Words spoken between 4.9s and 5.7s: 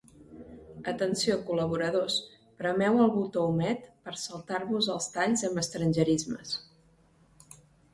els talls amb